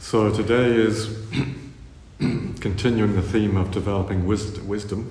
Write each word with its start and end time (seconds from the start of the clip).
So 0.00 0.30
today 0.32 0.74
is 0.74 1.08
continuing 2.60 3.14
the 3.14 3.22
theme 3.22 3.56
of 3.56 3.70
developing 3.70 4.26
wis- 4.26 4.58
wisdom. 4.60 5.10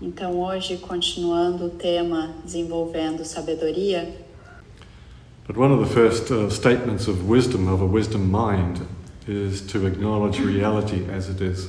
Então, 0.00 0.38
hoje, 0.38 0.76
continuando 0.78 1.66
o 1.66 1.70
tema 1.70 2.32
desenvolvendo 2.44 3.24
sabedoria, 3.24 4.14
But 5.46 5.56
one 5.56 5.72
of 5.72 5.80
the 5.80 5.92
first 5.94 6.30
uh, 6.30 6.50
statements 6.50 7.08
of 7.08 7.26
wisdom, 7.26 7.68
of 7.68 7.80
a 7.80 7.86
wisdom 7.86 8.30
mind, 8.30 8.82
is 9.26 9.62
to 9.72 9.86
acknowledge 9.86 10.38
reality 10.40 11.04
as 11.10 11.28
it 11.28 11.40
is. 11.40 11.68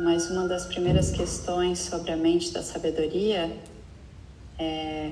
mas 0.00 0.30
uma 0.30 0.46
das 0.46 0.64
primeiras 0.66 1.10
questões 1.10 1.78
sobre 1.80 2.12
a 2.12 2.16
mente 2.16 2.52
da 2.52 2.62
sabedoria 2.62 3.50
é 4.58 5.10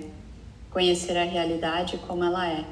conhecer 0.70 1.16
a 1.16 1.24
realidade 1.24 1.98
como 2.06 2.22
ela 2.22 2.46
é. 2.48 2.64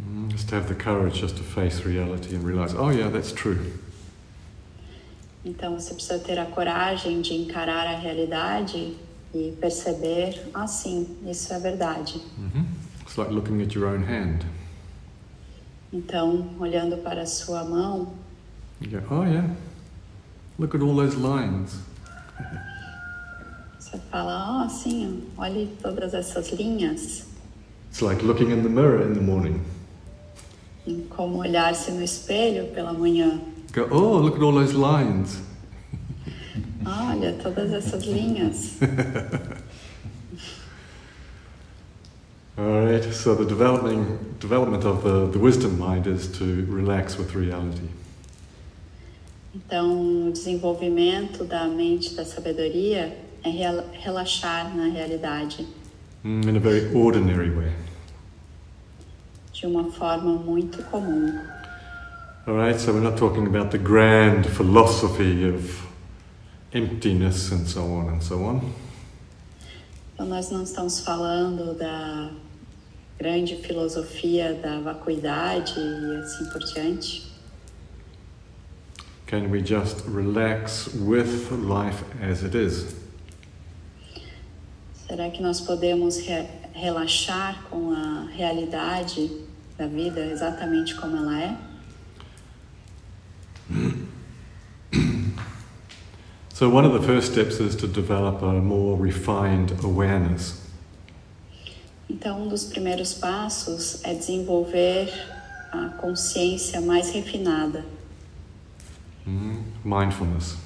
Mm, 0.00 0.28
Just 0.30 0.48
to 0.48 0.54
have 0.56 0.68
the 0.68 0.74
courage 0.74 1.20
just 1.20 1.36
to 1.36 1.42
face 1.42 1.84
reality 1.84 2.34
and 2.34 2.44
realize, 2.44 2.74
oh 2.74 2.90
yeah, 2.90 3.08
that's 3.10 3.32
true. 3.32 3.58
Então, 5.44 5.78
você 5.78 5.94
precisa 5.94 6.18
ter 6.18 6.38
a 6.38 6.44
coragem 6.46 7.22
de 7.22 7.34
encarar 7.34 7.86
a 7.86 7.98
realidade 7.98 8.96
e 9.34 9.52
perceber, 9.60 10.38
ah, 10.52 10.66
sim, 10.66 11.06
isso 11.26 11.52
é 11.52 11.58
verdade. 11.58 12.20
hmm 12.36 12.64
It's 13.02 13.16
like 13.18 13.32
looking 13.32 13.60
at 13.62 13.74
your 13.74 13.86
own 13.88 14.02
hand. 14.04 14.44
Então, 15.92 16.46
olhando 16.60 16.96
para 16.98 17.22
a 17.22 17.26
sua 17.26 17.64
mão, 17.64 18.12
You 18.80 18.98
go, 19.00 19.14
oh 19.14 19.24
yeah, 19.24 19.46
look 20.58 20.74
at 20.74 20.80
all 20.82 20.94
those 20.94 21.16
lines. 21.16 21.74
você 23.78 23.98
fala, 24.10 24.64
ah, 24.64 24.68
sim, 24.68 25.24
olhe 25.36 25.68
todas 25.82 26.14
essas 26.14 26.50
linhas. 26.52 27.26
It's 27.90 28.00
like 28.02 28.22
looking 28.24 28.50
in 28.52 28.62
the 28.62 28.68
mirror 28.68 29.02
in 29.02 29.14
the 29.14 29.20
morning. 29.20 29.60
E 30.86 31.06
como 31.10 31.38
olhar-se 31.38 31.90
no 31.92 32.02
espelho 32.02 32.68
pela 32.74 32.92
manhã. 32.92 33.40
Go, 33.72 33.86
oh, 33.90 34.18
look 34.18 34.36
at 34.36 34.42
all 34.42 34.52
those 34.52 34.72
lines. 34.74 35.40
Olha, 36.84 37.34
todas 37.42 37.72
essas 37.72 38.04
linhas. 38.04 38.78
All 42.58 42.84
right, 42.84 43.02
so 43.14 43.34
the 43.34 43.44
developing, 43.46 44.18
development 44.38 44.84
of 44.84 45.02
the, 45.02 45.26
the 45.30 45.38
wisdom 45.38 45.78
mind 45.78 46.06
is 46.06 46.26
to 46.38 46.66
relax 46.68 47.16
with 47.16 47.34
reality. 47.34 47.88
Então, 49.54 50.28
o 50.28 50.32
desenvolvimento 50.32 51.44
da 51.44 51.66
mente 51.66 52.14
da 52.14 52.24
sabedoria 52.24 53.16
é 53.42 53.48
rel- 53.50 53.88
relaxar 53.92 54.74
na 54.76 54.88
realidade 54.88 55.66
Mm, 56.22 56.48
in 56.50 56.56
a 56.56 56.60
very 56.60 56.94
ordinary 56.94 57.48
way. 57.48 57.72
De 59.60 59.66
uma 59.66 59.90
forma 59.92 60.32
muito 60.36 60.82
comum. 60.84 61.38
All 62.46 62.54
right, 62.56 62.80
so 62.80 62.92
we're 62.92 63.02
not 63.02 63.18
talking 63.18 63.46
about 63.46 63.70
the 63.70 63.78
grand 63.78 64.46
philosophy 64.46 65.44
of 65.46 65.86
emptiness 66.72 67.52
and 67.52 67.66
so 67.68 67.82
on 67.82 68.08
and 68.08 68.22
so 68.22 68.36
on. 68.42 68.62
Então, 70.14 70.26
nós 70.26 70.50
não 70.50 70.62
estamos 70.62 71.00
falando 71.00 71.74
da 71.76 72.30
grande 73.18 73.56
filosofia 73.56 74.54
da 74.54 74.80
vacuidade 74.80 75.78
e 75.78 76.16
assim 76.16 76.46
por 76.50 76.60
diante. 76.60 77.30
Can 79.26 79.50
we 79.50 79.60
just 79.62 80.06
relax 80.08 80.88
with 80.94 81.50
life 81.52 82.02
as 82.22 82.42
it 82.42 82.56
is? 82.56 82.96
Será 85.06 85.28
que 85.30 85.42
nós 85.42 85.60
podemos 85.60 86.18
re- 86.18 86.48
relaxar 86.72 87.62
com 87.70 87.92
a 87.92 88.26
realidade 88.34 89.30
da 89.80 89.86
vida 89.86 90.20
exatamente 90.20 90.94
como 90.94 91.16
ela 91.16 91.40
é? 91.42 91.56
So, 96.52 96.68
one 96.68 96.84
of 96.84 96.92
the 96.92 97.00
first 97.06 97.32
steps 97.32 97.58
is 97.60 97.74
to 97.76 97.86
develop 97.86 98.42
a 98.42 98.60
more 98.60 98.94
refined 99.02 99.72
awareness. 99.82 100.60
Então, 102.10 102.42
um 102.42 102.48
dos 102.48 102.64
primeiros 102.64 103.14
passos 103.14 104.04
é 104.04 104.12
desenvolver 104.12 105.08
a 105.72 105.88
consciência 105.96 106.80
mais 106.82 107.10
refinada, 107.10 107.84
Mm, 109.26 109.62
mindfulness. 109.84 110.56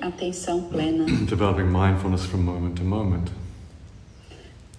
atenção 0.00 0.62
plena, 0.64 1.04
Developing 1.26 1.64
mindfulness 1.64 2.26
from 2.26 2.42
moment 2.42 2.76
to 2.76 2.84
moment. 2.84 3.30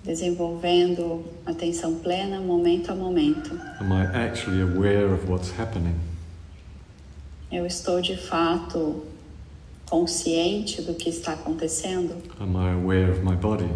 Desenvolvendo 0.04 1.24
atenção 1.46 1.96
plena 1.96 2.40
momento 2.40 2.92
a 2.92 2.96
momento. 2.96 3.60
Am 3.80 3.92
I 3.92 4.06
actually 4.06 4.62
aware 4.62 5.14
of 5.14 5.30
what's 5.30 5.52
happening? 5.52 5.96
Eu 7.52 7.66
estou 7.66 8.02
de 8.02 8.16
fato 8.16 9.04
consciente 9.90 10.82
do 10.82 10.94
que 10.94 11.10
está 11.10 11.34
acontecendo? 11.34 12.16
Am 12.40 12.56
I 12.56 12.74
aware 12.74 13.12
of 13.12 13.22
my 13.24 13.36
body? 13.36 13.70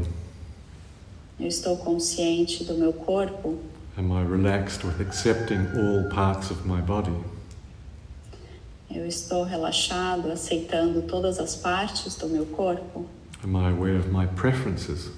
Eu 1.40 1.47
estou 1.47 1.75
consciente 1.78 2.63
do 2.63 2.75
meu 2.75 2.94
corpo? 2.94 3.59
Am 3.97 4.12
I 4.12 4.24
relaxed 4.24 4.86
with 4.86 5.02
accepting 5.02 5.68
all 5.75 6.09
parts 6.09 6.50
of 6.50 6.68
my 6.68 6.81
body? 6.81 7.12
Eu 8.90 9.06
estou 9.06 9.44
relaxado, 9.44 10.31
aceitando 10.31 11.02
todas 11.02 11.38
as 11.40 11.56
partes 11.56 12.16
do 12.16 12.30
meu 12.30 12.46
corpo? 12.46 13.06
Am 13.44 13.56
I 13.57 13.72
aware 13.72 13.97
of 13.97 14.09
my 14.09 14.25
preferences? 14.25 15.12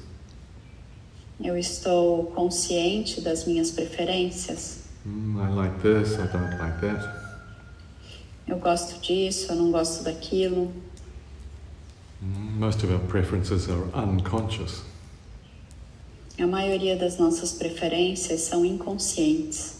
Eu 1.43 1.57
estou 1.57 2.25
consciente 2.27 3.21
das 3.21 3.45
minhas 3.45 3.71
preferências? 3.71 4.79
Mm, 5.05 5.39
I 5.39 5.53
like 5.53 5.79
this, 5.81 6.13
I 6.13 6.27
don't 6.27 6.57
like 6.57 6.81
that. 6.81 7.07
Eu 8.47 8.57
gosto 8.57 8.99
disso, 9.01 9.51
eu 9.51 9.55
não 9.55 9.71
gosto 9.71 10.03
daquilo. 10.03 10.73
Mm, 12.21 12.59
Most 12.59 12.83
of 12.83 12.91
our 12.91 13.01
preferences 13.07 13.69
are 13.69 13.83
unconscious. 13.93 14.81
A 16.39 16.47
maioria 16.47 16.95
das 16.95 17.17
nossas 17.17 17.53
preferências 17.53 18.41
são 18.41 18.65
inconscientes. 18.65 19.77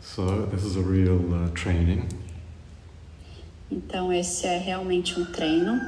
So, 0.00 0.46
this 0.46 0.64
is 0.64 0.76
a 0.76 0.80
real 0.82 1.18
uh, 1.18 1.50
training 1.54 2.06
Então, 3.70 4.12
esse 4.12 4.46
é 4.46 4.58
realmente 4.58 5.18
um 5.18 5.24
treino 5.24 5.80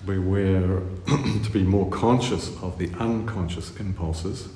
to 0.00 0.06
be 0.06 0.16
aware, 0.16 0.80
to 1.06 1.50
be 1.52 1.62
more 1.62 1.88
conscious 1.90 2.50
of 2.62 2.78
the 2.78 2.90
unconscious 2.98 3.76
impulses 3.78 4.48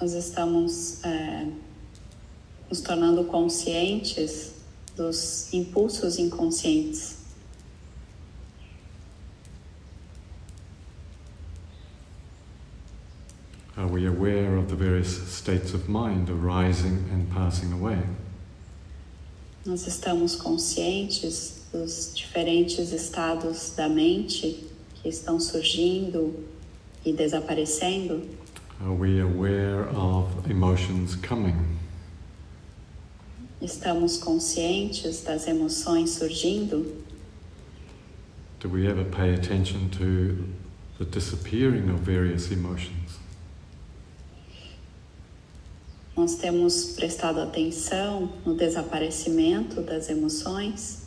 Nós 0.00 0.12
estamos 0.12 1.02
é, 1.04 1.50
nos 2.68 2.82
tornando 2.82 3.24
conscientes 3.24 4.52
dos 4.94 5.50
impulsos 5.54 6.18
inconscientes. 6.18 7.16
Are 13.74 13.86
we 13.86 14.06
aware 14.06 14.56
of 14.56 14.68
the 14.68 14.76
various 14.76 15.08
states 15.32 15.72
of 15.72 15.88
mind 15.88 16.28
arising 16.28 17.08
and 17.10 17.30
passing 17.30 17.72
away? 17.72 18.02
Nós 19.64 19.86
estamos 19.86 20.36
conscientes 20.36 21.55
dos 21.72 22.12
diferentes 22.14 22.92
estados 22.92 23.72
da 23.76 23.88
mente 23.88 24.66
que 24.94 25.08
estão 25.08 25.38
surgindo 25.38 26.44
e 27.04 27.12
desaparecendo. 27.12 28.22
Are 28.80 28.90
we 28.90 29.20
aware 29.20 29.88
of 29.96 30.50
emotions 30.50 31.16
coming? 31.16 31.76
Estamos 33.60 34.18
conscientes 34.18 35.22
das 35.22 35.46
emoções 35.46 36.10
surgindo. 36.10 37.04
Do 38.60 38.68
we 38.68 38.86
ever 38.86 39.04
pay 39.04 39.34
attention 39.34 39.88
to 39.90 40.44
the 40.98 41.04
disappearing 41.04 41.90
of 41.90 42.00
various 42.00 42.50
emotions? 42.50 43.18
Nós 46.16 46.34
temos 46.36 46.92
prestado 46.94 47.40
atenção 47.40 48.32
no 48.44 48.56
desaparecimento 48.56 49.82
das 49.82 50.08
emoções. 50.08 51.05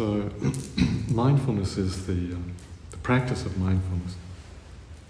So, 0.00 0.30
mindfulness 1.12 1.76
is 1.76 2.06
the, 2.06 2.32
um, 2.32 2.54
the 2.90 2.96
practice 2.96 3.44
of 3.44 3.58
mindfulness 3.58 4.16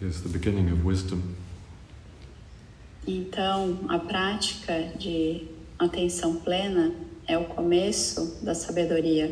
is 0.00 0.24
the 0.24 0.28
beginning 0.28 0.68
of 0.68 0.84
wisdom. 0.84 1.36
Então, 3.06 3.78
a 3.88 4.00
prática 4.00 4.90
de 4.98 5.46
atenção 5.78 6.40
plena 6.40 6.92
é 7.28 7.38
o 7.38 7.44
começo 7.44 8.36
da 8.42 8.52
sabedoria. 8.52 9.30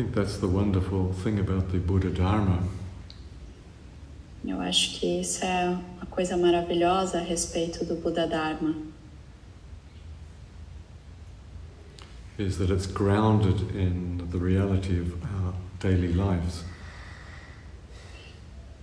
Think 0.00 0.14
that's 0.14 0.38
the 0.38 0.48
wonderful 0.48 1.12
thing 1.12 1.38
about 1.38 1.70
the 1.72 1.78
Buddha 1.78 2.08
Dharma. 2.08 2.62
Eu 4.42 4.58
acho 4.58 4.98
que 4.98 5.20
isso 5.20 5.44
é 5.44 5.68
uma 5.68 6.06
coisa 6.06 6.38
maravilhosa 6.38 7.18
a 7.18 7.22
respeito 7.22 7.84
do 7.84 7.96
Buda 7.96 8.26
Dharma. 8.26 8.74
Is 12.38 12.56
that 12.56 12.72
it's 12.72 12.86
grounded 12.86 13.60
in 13.76 14.26
the 14.30 14.38
reality 14.38 14.98
of 14.98 15.12
our 15.22 15.52
daily 15.78 16.14
lives. 16.14 16.64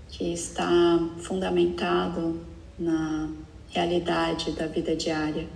Que 0.10 0.34
está 0.34 1.00
fundamentado 1.24 2.40
na 2.78 3.28
realidade 3.74 4.52
da 4.52 4.68
vida 4.68 4.96
diária. 4.96 5.48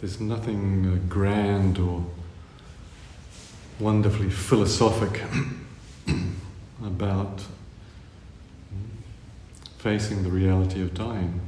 There's 0.00 0.20
nothing 0.20 0.86
uh, 0.86 1.08
grand 1.08 1.80
or 1.80 2.04
wonderfully 3.80 4.30
philosophic 4.30 5.22
about 6.84 7.42
facing 9.78 10.22
the 10.22 10.30
reality 10.30 10.82
of 10.82 10.94
dying. 10.94 11.40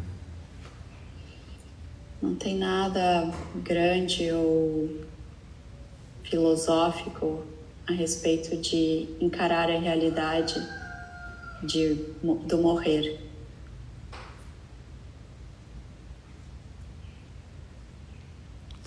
Não 2.21 2.35
tem 2.35 2.59
nada 2.59 3.33
grande 3.63 4.33
ou 4.33 5.07
filosófico 6.25 7.45
a 7.87 7.93
respeito 7.93 8.57
de 8.57 9.09
encarar 9.21 9.71
a 9.71 9.79
realidade 9.79 10.61
de, 11.63 11.95
do 12.47 12.59
morrer. 12.59 13.30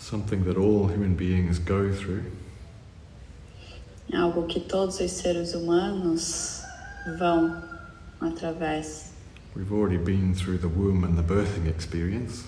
Something 0.04 0.44
that 0.44 0.58
all 0.58 0.88
human 0.88 1.16
beings 1.16 1.60
go 1.60 1.92
through. 1.92 2.24
Algo 4.14 4.48
que 4.48 4.60
todos 4.60 5.00
os 5.00 5.12
seres 5.12 5.56
humanos 5.56 6.62
vão 7.18 7.64
através. 8.20 9.12
We've 9.56 9.72
already 9.72 9.98
been 9.98 10.34
through 10.34 10.58
the 10.58 10.68
womb 10.68 11.04
and 11.04 11.16
the 11.16 11.24
birthing 11.24 11.68
experience. 11.68 12.44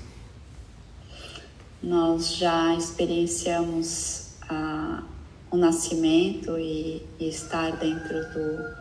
Nós 1.81 2.35
já 2.35 2.75
experienciamos 2.75 4.33
uh, 4.49 5.03
o 5.49 5.57
nascimento 5.57 6.57
e, 6.57 7.03
e 7.19 7.29
estar 7.29 7.77
dentro 7.77 8.21
do, 8.33 8.75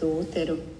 do 0.00 0.20
útero. 0.20 0.73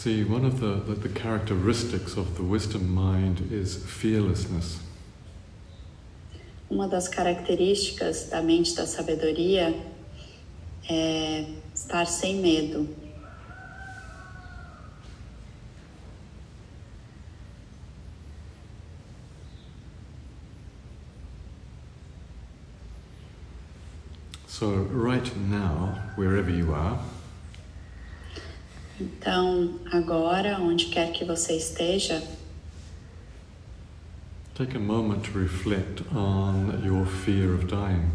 See, 0.00 0.24
one 0.24 0.46
of 0.46 0.60
the, 0.60 0.76
the, 0.76 0.94
the 0.94 1.10
characteristics 1.10 2.16
of 2.16 2.34
the 2.36 2.42
wisdom 2.42 2.90
mind 2.90 3.52
is 3.52 3.76
fearlessness. 3.76 4.78
Uma 6.70 6.88
das 6.88 7.06
características 7.06 8.30
da 8.30 8.40
mente 8.40 8.74
da 8.74 8.86
sabedoria 8.86 9.74
é 10.88 11.44
estar 11.74 12.06
sem 12.06 12.36
medo. 12.40 12.88
So, 24.46 24.88
right 24.90 25.36
now, 25.36 25.98
wherever 26.16 26.50
you 26.50 26.72
are, 26.72 26.98
Então, 29.00 29.80
agora, 29.90 30.58
onde 30.60 30.86
quer 30.86 31.10
que 31.10 31.24
você 31.24 31.56
esteja, 31.56 32.22
take 34.54 34.76
a 34.76 34.80
moment 34.80 35.22
to 35.22 35.38
reflect 35.38 36.02
on 36.14 36.84
your 36.84 37.06
fear 37.06 37.54
of 37.54 37.64
dying. 37.64 38.10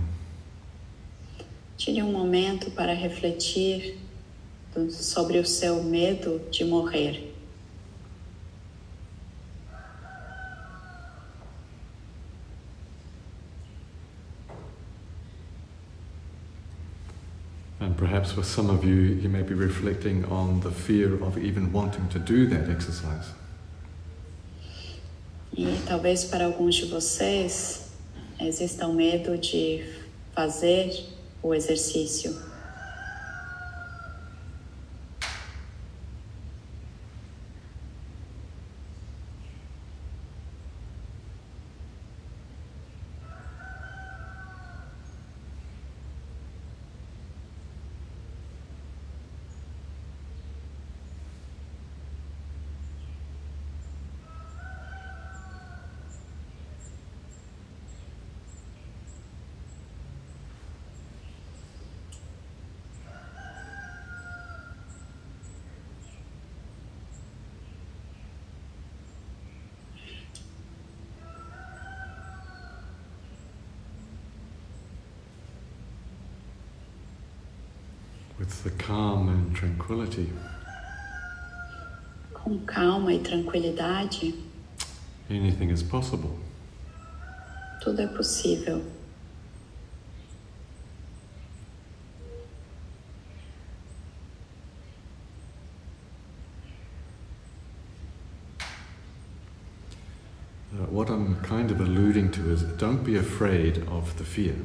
Tire 1.76 2.04
um 2.04 2.12
momento 2.12 2.70
para 2.70 2.94
refletir 2.94 3.98
sobre 4.92 5.40
o 5.40 5.46
seu 5.46 5.84
medo 5.84 6.40
de 6.52 6.64
morrer. 6.64 7.35
Perhaps 17.98 18.34
for 18.34 18.44
some 18.44 18.70
of 18.70 18.84
you, 18.84 18.96
you 18.96 19.30
may 19.30 19.42
be 19.42 19.54
reflecting 19.54 20.26
on 20.26 20.60
the 20.60 20.72
fear 20.72 21.16
of 21.24 21.38
even 21.38 21.72
wanting 21.72 22.08
to 22.10 22.20
do 22.20 22.46
that 22.48 22.70
exercise. 22.70 23.34
E 25.58 25.78
talvez 25.88 26.26
para 26.26 26.46
alguns 26.46 26.76
de 26.76 26.86
vocês 26.86 27.92
exista 28.40 28.86
um 28.88 28.94
medo 28.94 29.38
de 29.38 29.86
fazer 30.34 31.06
o 31.42 31.54
exercício. 31.54 32.36
With 78.46 78.64
the 78.64 78.70
calm 78.84 79.30
and 79.30 79.56
tranquility. 79.56 80.32
Com 82.34 82.60
calma 82.66 83.12
e 83.12 83.20
tranquilidade. 83.20 84.36
Anything 85.30 85.72
is 85.72 85.82
possible. 85.82 86.38
Tudo 87.82 88.02
é 88.02 88.08
possível. 88.08 88.84
Uh, 100.72 100.86
what 100.92 101.10
I'm 101.10 101.42
kind 101.42 101.72
of 101.72 101.80
alluding 101.80 102.32
to 102.32 102.52
is 102.52 102.62
don't 102.78 103.04
be 103.04 103.16
afraid 103.16 103.84
of 103.88 104.18
the 104.18 104.24
fear. 104.24 104.56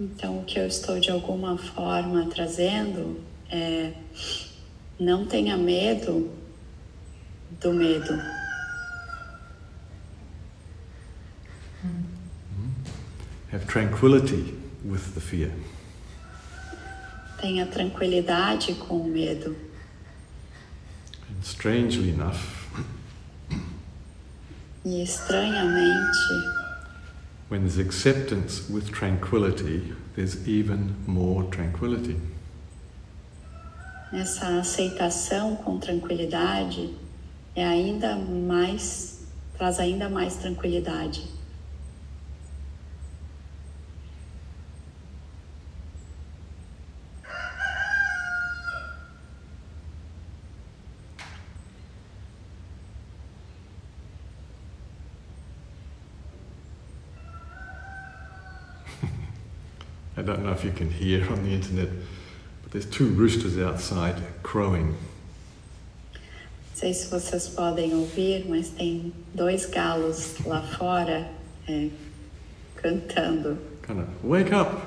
Então, 0.00 0.40
o 0.40 0.44
que 0.44 0.58
eu 0.58 0.66
estou 0.66 1.00
de 1.00 1.10
alguma 1.10 1.58
forma 1.58 2.26
trazendo 2.26 3.20
é 3.50 3.92
não 4.98 5.26
tenha 5.26 5.56
medo 5.56 6.30
do 7.60 7.72
medo. 7.72 8.12
Have 13.52 13.64
tranquility 13.66 14.54
with 14.84 15.14
the 15.14 15.20
fear. 15.20 15.50
Tenha 17.40 17.66
tranquilidade 17.66 18.74
com 18.74 18.98
o 18.98 19.08
medo. 19.08 19.56
And 21.30 21.42
strangely 21.42 22.10
enough, 22.10 22.58
e 24.84 25.02
estranhamente, 25.02 26.18
when 27.48 27.62
there's 27.62 27.78
acceptance 27.78 28.68
with 28.68 28.92
tranquility, 28.92 29.92
there's 30.16 30.46
even 30.46 30.94
more 31.06 31.44
tranquility. 31.44 32.16
Essa 34.12 34.58
aceitação 34.58 35.56
com 35.56 35.78
tranquilidade 35.78 36.94
é 37.54 37.64
ainda 37.64 38.16
mais 38.16 39.26
traz 39.56 39.78
ainda 39.80 40.08
mais 40.08 40.36
tranquilidade. 40.36 41.24
Don't 60.28 60.44
know 60.44 60.52
if 60.52 60.62
you 60.62 60.72
can 60.72 60.90
hear 60.90 61.26
on 61.32 61.42
the 61.42 61.54
internet, 61.54 61.88
but 62.62 62.72
there's 62.72 62.84
two 62.84 63.08
roosters 63.08 63.56
outside 63.58 64.16
crowing. 64.42 64.94
Não 66.14 66.74
sei 66.74 66.92
se 66.92 67.10
vocês 67.10 67.48
podem 67.48 67.94
ouvir, 67.94 68.44
mas 68.48 68.68
tem 68.68 69.12
dois 69.34 69.66
galos 69.66 70.36
lá 70.44 70.62
fora 70.62 71.28
é, 71.66 71.88
cantando. 72.76 73.58
Kind 73.82 74.00
of, 74.00 74.08
wake 74.22 74.52
up, 74.52 74.82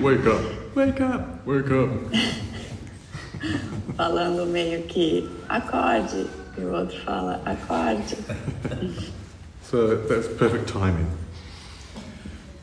wake 0.00 0.26
up, 0.26 0.76
wake 0.76 1.00
up, 1.00 1.46
wake 1.46 1.72
up. 1.72 1.90
falando 3.96 4.46
meio 4.46 4.82
que 4.82 5.28
acorde, 5.48 6.26
e 6.58 6.60
o 6.60 6.72
outro 6.72 6.98
fala 7.00 7.40
acorde. 7.46 8.16
So 9.62 9.96
that's 9.96 10.28
perfect 10.28 10.68
timing. 10.68 11.06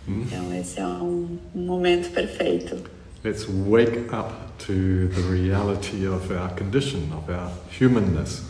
Então 0.09 0.53
esse 0.53 0.79
é 0.79 0.85
um 0.85 1.37
momento 1.53 2.11
perfeito. 2.11 2.77
Let's 3.23 3.45
wake 3.47 4.09
up 4.13 4.33
to 4.65 5.09
the 5.09 5.21
reality 5.29 6.07
of 6.07 6.31
our 6.33 6.49
condition, 6.55 7.11
of 7.13 7.29
our 7.31 7.51
humanness. 7.69 8.43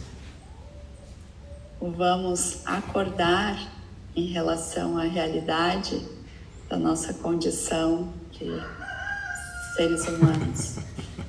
Vamos 1.82 2.62
acordar 2.66 3.58
em 4.16 4.28
relação 4.28 4.98
à 4.98 5.04
realidade 5.04 6.02
da 6.70 6.78
nossa 6.78 7.14
condição 7.14 8.14
de 8.32 8.46
seres 9.76 10.08
humanos. 10.08 10.78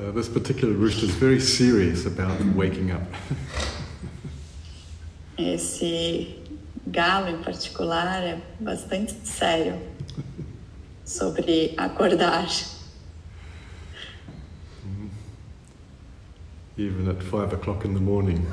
Uh, 0.00 0.10
this 0.12 0.28
particular 0.28 0.72
rooster 0.74 1.04
is 1.04 1.14
very 1.14 1.40
serious 1.40 2.06
about 2.06 2.40
waking 2.56 2.90
up. 2.90 3.02
Esse 5.38 6.38
galo 6.86 7.28
em 7.28 7.42
particular 7.42 8.22
é 8.22 8.40
bastante 8.60 9.14
sério 9.24 9.78
sobre 11.04 11.74
acordar. 11.76 12.48
Even 16.78 17.08
at 17.08 17.22
five 17.22 17.52
o'clock 17.52 17.84
in 17.84 17.94
the 17.94 18.00
morning. 18.00 18.46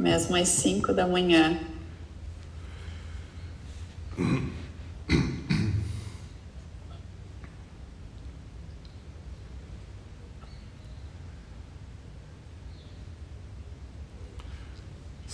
mesmo 0.00 0.36
às 0.36 0.62
5 0.62 0.92
da 0.94 1.06
manhã. 1.06 1.58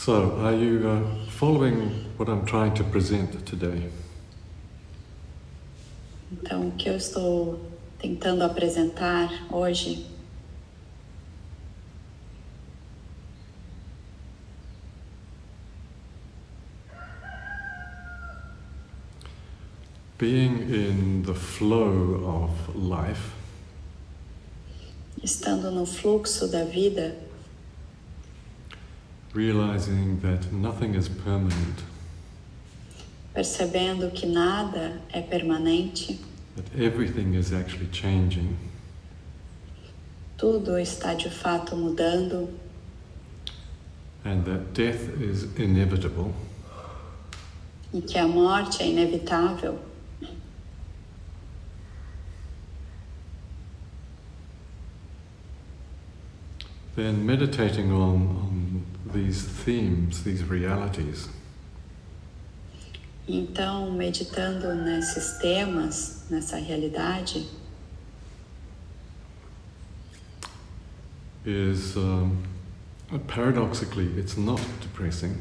So, 0.06 0.38
are 0.38 0.54
you 0.54 0.88
uh, 0.88 1.26
following 1.30 1.90
what 2.16 2.28
I'm 2.28 2.46
trying 2.46 2.74
to 2.74 2.84
present 2.84 3.44
today? 3.44 3.90
Então, 6.30 6.68
o 6.68 6.70
que 6.70 6.88
eu 6.88 6.94
estou 6.94 7.58
tentando 7.98 8.44
apresentar 8.44 9.28
hoje 9.50 10.06
Being 20.16 20.72
in 20.72 21.24
the 21.24 21.34
flow 21.34 22.22
of 22.24 22.78
life 22.78 23.32
estando 25.26 25.72
no 25.72 25.84
fluxo 25.84 26.46
da 26.46 26.62
vida, 26.62 27.16
realizing 29.36 30.18
that 30.20 30.50
nothing 30.50 30.94
is 30.94 31.08
permanent, 31.08 31.84
percebendo 33.34 34.10
que 34.10 34.26
nada 34.26 34.98
é 35.12 35.20
permanente, 35.20 36.18
that 36.56 36.64
everything 36.74 37.34
is 37.34 37.52
actually 37.52 37.86
changing, 37.88 38.56
tudo 40.38 40.78
está 40.78 41.14
de 41.14 41.28
fato 41.28 41.76
mudando. 41.76 42.48
And 44.24 44.44
that 44.46 44.72
death 44.72 45.20
is 45.20 45.44
inevitable, 45.56 46.32
e 47.92 48.00
que 48.00 48.18
a 48.18 48.26
morte 48.26 48.82
é 48.82 48.86
inevitável, 48.86 49.78
then 56.96 57.26
meditating 57.26 57.92
on, 57.92 58.36
on 58.42 58.45
these 59.16 59.42
themes, 59.64 60.22
these 60.22 60.44
realities, 60.44 61.28
então 63.26 63.90
meditando 63.92 64.74
nesses 64.74 65.38
temas, 65.38 66.24
nessa 66.30 66.58
realidade, 66.58 67.48
is 71.44 71.96
um, 71.96 72.42
paradoxically, 73.26 74.06
it's 74.18 74.36
not 74.36 74.60
depressing, 74.80 75.34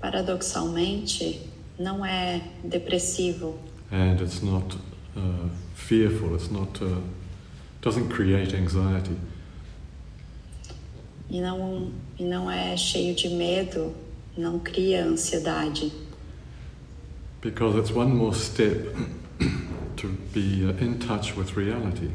paradoxalmente 0.00 1.40
não 1.78 2.04
é 2.06 2.40
depressivo. 2.62 3.58
And 3.90 4.20
it's 4.20 4.42
not 4.42 4.76
uh, 5.16 5.48
fearful, 5.74 6.34
it's 6.34 6.50
not, 6.50 6.80
uh, 6.82 7.00
doesn't 7.82 8.08
create 8.10 8.54
anxiety. 8.54 9.16
E 11.30 11.40
não, 11.40 11.90
e 12.18 12.24
não 12.24 12.50
é 12.50 12.76
cheio 12.76 13.14
de 13.14 13.28
medo, 13.28 13.94
não 14.36 14.58
cria 14.58 15.04
ansiedade, 15.04 15.92
Because 17.40 17.76
it's 17.78 17.90
one 17.90 18.10
more 18.14 18.34
step 18.34 18.96
to 19.96 20.08
be 20.32 20.64
uh, 20.64 20.72
in 20.82 20.98
touch 20.98 21.36
with 21.36 21.54
reality. 21.56 22.10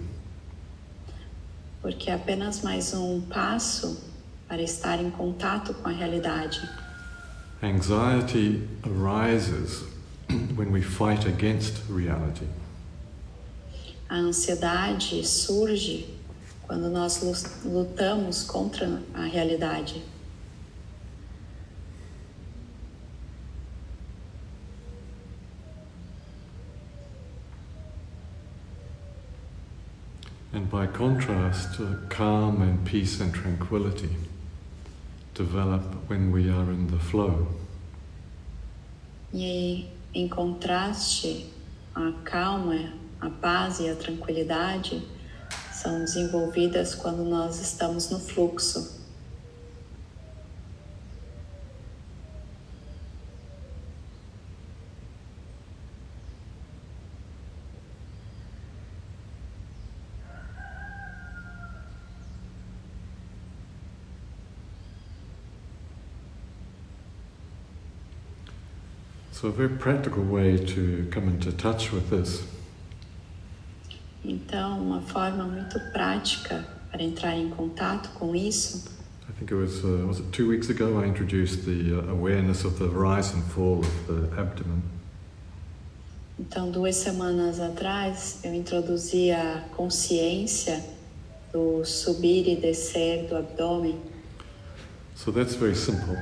porque 1.81 2.09
é 2.09 2.15
apenas 2.15 2.61
mais 2.63 2.93
um 2.93 3.21
passo 3.21 4.01
para 4.47 4.61
estar 4.61 4.99
em 5.01 5.09
contato 5.11 5.73
com 5.75 5.87
a 5.89 5.91
realidade. 5.91 6.59
Anxiety 7.61 8.67
arises 8.83 9.83
when 10.57 10.71
we 10.71 10.81
fight 10.81 11.27
against 11.27 11.83
reality. 11.89 12.47
A 14.09 14.15
ansiedade 14.15 15.23
surge 15.25 16.07
quando 16.69 16.87
nós 16.87 17.23
lu- 17.23 17.71
lutamos 17.73 18.43
contra 18.43 19.01
a 19.15 19.23
realidade. 19.23 20.03
And 30.53 30.69
by 30.69 30.85
contrast, 30.85 31.79
uh, 31.79 32.07
calm 32.07 32.61
and 32.61 32.77
peace 32.85 33.19
and 33.19 33.33
tranquility 33.33 34.15
develop 35.33 35.81
when 36.07 36.31
we 36.31 36.51
are 36.51 36.71
in 36.71 36.85
the 36.85 36.99
flow. 36.99 37.47
E 39.33 39.87
em 40.13 40.27
contraste, 40.27 41.47
a 41.95 42.11
calma, 42.23 42.93
a 43.19 43.29
paz 43.31 43.79
e 43.79 43.89
a 43.89 43.95
tranquilidade 43.95 45.01
são 45.81 46.03
desenvolvidas 46.03 46.93
quando 46.93 47.23
nós 47.23 47.61
estamos 47.61 48.09
no 48.09 48.19
fluxo. 48.19 48.99
So, 69.31 69.47
a 69.47 69.51
very 69.51 69.69
practical 69.69 70.21
way 70.21 70.57
to 70.57 71.07
come 71.11 71.29
into 71.29 71.53
touch 71.53 71.93
with 71.93 72.09
this 72.09 72.58
Então, 74.29 74.79
uma 74.79 75.01
forma 75.01 75.43
muito 75.43 75.79
prática 75.91 76.63
para 76.91 77.01
entrar 77.01 77.35
em 77.35 77.49
contato 77.49 78.11
com 78.13 78.35
isso. 78.35 78.85
I 79.27 79.33
think 79.33 79.51
it 79.51 79.55
was, 79.55 79.83
uh, 79.83 80.05
was 80.07 80.19
it 80.19 80.29
two 80.31 80.47
weeks 80.47 80.69
ago 80.69 81.01
I 81.01 81.07
introduced 81.07 81.65
the 81.65 81.95
uh, 81.95 82.11
awareness 82.11 82.63
of 82.63 82.77
the 82.77 82.87
rise 82.87 83.33
and 83.33 83.41
fall 83.41 83.79
of 83.79 83.89
the 84.05 84.39
abdomen. 84.39 84.83
Então, 86.39 86.69
duas 86.69 86.95
semanas 86.95 87.59
atrás, 87.59 88.39
eu 88.43 88.53
introduzi 88.53 89.31
a 89.31 89.65
consciência 89.75 90.79
do 91.51 91.83
subir 91.83 92.47
e 92.47 92.55
descer 92.55 93.27
do 93.27 93.35
abdômen. 93.35 93.99
So 95.15 95.31
that's 95.31 95.55
very 95.55 95.75
simple. 95.75 96.15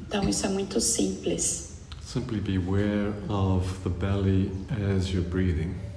Então, 0.00 0.28
isso 0.28 0.46
é 0.46 0.48
muito 0.48 0.80
simples. 0.80 1.80
Simply 2.00 2.40
be 2.40 2.56
aware 2.56 3.12
of 3.28 3.66
the 3.82 3.90
belly 3.90 4.52
as 4.96 5.12
you're 5.12 5.28
breathing. 5.28 5.89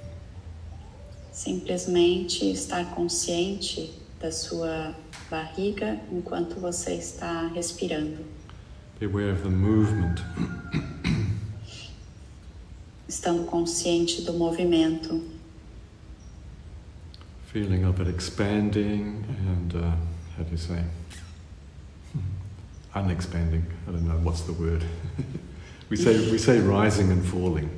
Simplesmente 1.34 2.48
estar 2.52 2.94
consciente 2.94 3.92
da 4.20 4.30
sua 4.30 4.94
barriga 5.28 6.00
enquanto 6.12 6.60
você 6.60 6.94
está 6.94 7.48
respirando. 7.48 8.24
Be 9.00 9.06
aware 9.06 9.32
of 9.32 9.42
the 9.42 9.48
movement. 9.48 10.22
Estando 13.08 13.42
consciente 13.46 14.22
do 14.22 14.32
movimento, 14.32 15.20
feeling 17.52 17.84
of 17.84 18.00
it 18.00 18.08
expanding 18.08 19.24
and 19.48 19.74
uh, 19.74 19.96
how 20.36 20.44
do 20.44 20.52
you 20.52 20.56
say? 20.56 20.84
Unexpanding. 22.94 23.64
I 23.88 23.90
don't 23.90 24.06
know 24.06 24.20
what's 24.22 24.42
the 24.42 24.52
word. 24.52 24.84
We 25.90 25.96
say 25.96 26.30
we 26.30 26.38
say 26.38 26.60
rising 26.60 27.10
and 27.10 27.24
falling 27.24 27.68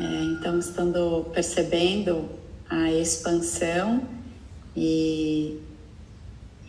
É, 0.00 0.24
então, 0.24 0.58
estando 0.58 1.26
percebendo 1.34 2.26
a 2.70 2.90
expansão 2.90 4.08
e, 4.74 5.60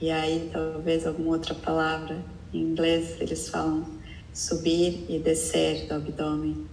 e 0.02 0.12
aí 0.12 0.50
talvez 0.52 1.08
alguma 1.08 1.30
outra 1.30 1.56
palavra 1.56 2.22
em 2.54 2.60
inglês 2.60 3.16
eles 3.22 3.48
falam 3.48 3.86
subir 4.34 5.06
e 5.08 5.18
descer 5.18 5.88
do 5.88 5.94
abdômen. 5.94 6.68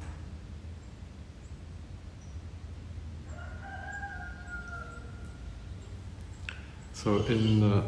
so 6.93 7.25
in 7.29 7.63
uh, 7.63 7.85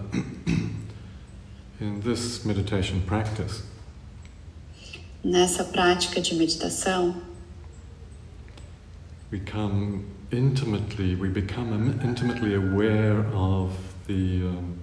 in 1.80 2.00
this 2.00 2.44
meditation 2.44 3.00
practice 3.00 3.64
Nessa 5.22 5.64
prática 5.64 6.18
de 6.18 6.34
meditação, 6.34 7.20
we 9.30 9.38
come 9.40 10.04
intimately 10.32 11.14
we 11.14 11.28
become 11.28 11.72
im- 11.72 12.00
intimately 12.02 12.54
aware 12.54 13.26
of 13.32 13.76
the 14.06 14.46
um, 14.46 14.80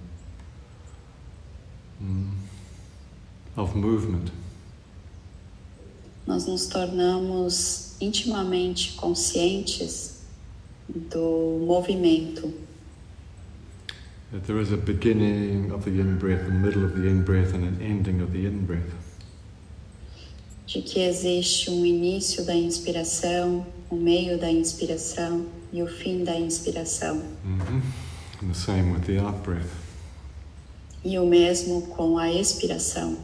mm, 2.01 2.31
of 3.55 3.75
movement. 3.75 4.31
Nós 6.25 6.45
nos 6.45 6.67
tornamos 6.67 7.95
intimamente 8.01 8.93
conscientes 8.97 10.21
do 10.89 11.59
movimento, 11.65 12.53
that 14.31 14.45
there 14.45 14.59
is 14.59 14.71
a 14.71 14.77
beginning 14.77 15.71
of 15.71 15.85
the 15.85 15.99
in-breath 15.99 16.45
a 16.47 16.51
middle 16.51 16.83
of 16.83 16.95
the 16.95 17.07
in-breath 17.07 17.53
and 17.53 17.63
an 17.63 17.81
ending 17.81 18.21
of 18.21 18.33
the 18.33 18.45
in-breath. 18.45 18.93
De 20.65 20.81
que 20.81 20.99
existe 20.99 21.69
um 21.69 21.85
início 21.85 22.43
da 22.45 22.53
inspiração, 22.53 23.65
o 23.89 23.95
meio 23.95 24.37
da 24.37 24.51
inspiração 24.51 25.45
e 25.71 25.81
o 25.81 25.87
fim 25.87 26.23
da 26.23 26.37
inspiração. 26.37 27.21
hmm 27.43 27.81
the 28.45 28.53
same 28.53 28.93
with 28.93 29.05
the 29.05 29.17
out 29.17 29.43
breath. 29.43 29.69
E 31.03 31.17
o 31.17 31.25
mesmo 31.25 31.81
com 31.87 32.17
a 32.17 32.31
expiração. 32.31 33.17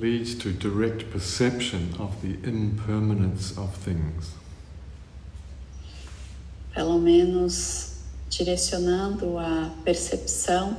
Leads 0.00 0.34
to 0.34 0.50
direct 0.50 1.10
perception 1.10 1.94
of 1.98 2.22
the 2.22 2.36
impermanence 2.48 3.56
of 3.58 3.74
things. 3.76 4.32
Pelo 6.74 6.98
menos 6.98 7.98
direcionando 8.30 9.36
a 9.38 9.70
percepção 9.84 10.76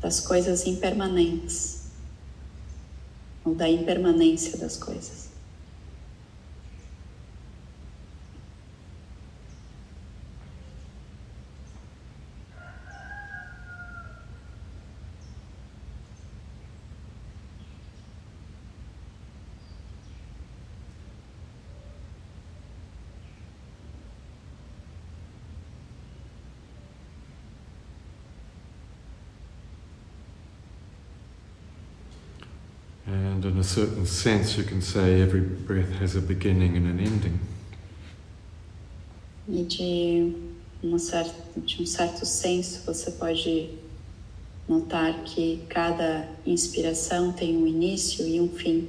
das 0.00 0.20
coisas 0.20 0.66
impermanentes, 0.66 1.90
ou 3.44 3.54
da 3.54 3.68
impermanência 3.68 4.56
das 4.56 4.76
coisas. 4.76 5.32
And 33.04 33.41
in 33.52 33.58
a 33.58 33.64
certain 33.64 34.06
sense, 34.06 34.56
you 34.56 34.64
can 34.64 34.80
say 34.80 35.20
every 35.20 35.40
breath 35.40 35.90
has 36.00 36.16
a 36.16 36.20
beginning 36.22 36.76
and 36.76 36.86
an 36.86 36.98
ending. 36.98 37.38
E 39.46 39.62
de, 39.64 40.32
uma 40.82 40.98
cer- 40.98 41.34
de 41.56 41.82
um 41.82 41.86
certo 41.86 42.24
senso, 42.24 42.82
você 42.86 43.10
pode 43.10 43.70
notar 44.66 45.22
que 45.24 45.60
cada 45.68 46.26
inspiração 46.46 47.32
tem 47.32 47.56
um 47.56 47.66
início 47.66 48.26
e 48.26 48.40
um 48.40 48.48
fim. 48.48 48.88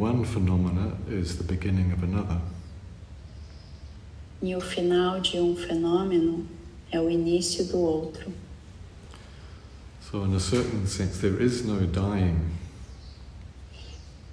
One 0.00 0.24
phenomena 0.24 0.96
is 1.10 1.36
the 1.36 1.44
beginning 1.44 1.92
of 1.92 2.02
another. 2.02 2.40
E 4.42 4.56
o 4.56 4.60
final 4.60 5.20
de 5.20 5.38
um 5.38 5.54
fenômeno 5.54 6.46
é 6.90 6.98
o 6.98 7.10
início 7.10 7.66
do 7.66 7.76
outro. 7.76 8.32
So, 10.00 10.24
in 10.24 10.34
a 10.34 10.40
certain 10.40 10.86
sense, 10.86 11.20
there 11.20 11.40
is 11.40 11.64
no 11.66 11.86
dying. 11.86 12.38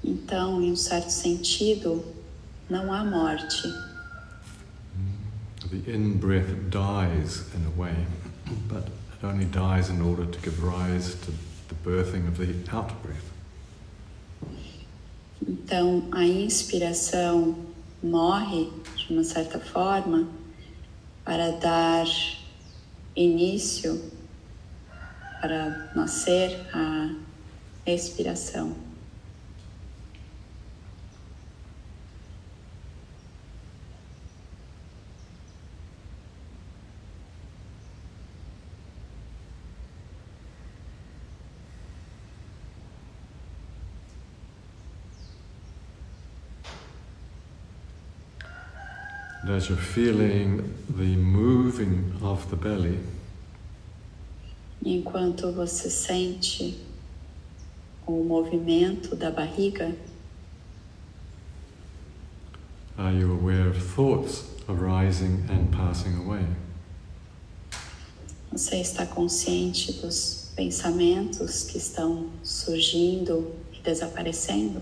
Então, 0.02 0.62
em 0.62 0.72
um 0.72 0.76
certo 0.78 1.10
sentido, 1.10 2.02
não 2.70 2.94
há 2.94 3.04
morte. 3.04 3.68
The 5.70 5.92
in 5.92 6.18
breath 6.18 6.70
dies 6.70 7.44
in 7.54 7.66
a 7.66 7.78
way, 7.78 8.08
but 8.70 8.88
it 8.88 9.26
only 9.26 9.46
dies 9.46 9.90
in 9.90 10.02
order 10.02 10.26
to 10.26 10.40
give 10.40 10.64
rise 10.64 11.16
to 11.26 11.32
the 11.68 11.76
birthing 11.84 12.26
of 12.26 12.38
the 12.38 12.56
out 12.74 12.94
breath. 13.04 13.37
Então, 15.46 16.08
a 16.12 16.26
inspiração 16.26 17.56
morre 18.02 18.70
de 18.96 19.14
uma 19.14 19.24
certa 19.24 19.60
forma 19.60 20.28
para 21.24 21.52
dar 21.52 22.06
início, 23.16 24.02
para 25.42 25.92
nascer 25.96 26.68
a 26.74 27.12
expiração. 27.86 28.87
As 49.58 49.70
you're 49.70 49.78
feeling 49.80 50.72
the 50.88 51.16
moving 51.16 52.14
of 52.22 52.48
the 52.52 52.56
belly, 52.56 53.00
Enquanto 54.86 55.52
você 55.52 55.90
sente 55.90 56.78
o 58.06 58.24
movimento 58.24 59.16
da 59.16 59.32
barriga, 59.32 59.96
are 63.00 63.12
you 63.12 63.32
aware 63.32 63.68
of 63.68 63.78
thoughts 63.82 64.46
arising 64.70 65.44
and 65.50 65.72
passing 65.72 66.16
away? 66.18 66.46
você 68.52 68.80
está 68.80 69.08
consciente 69.08 69.92
dos 69.94 70.52
pensamentos 70.56 71.64
que 71.64 71.80
estão 71.80 72.30
surgindo 72.44 73.56
e 73.74 73.82
desaparecendo? 73.82 74.82